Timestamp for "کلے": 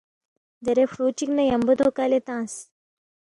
1.97-2.19